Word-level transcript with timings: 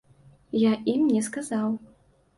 Я 0.61 0.71
ім 0.93 1.05
не 1.13 1.21
сказаў. 1.31 1.77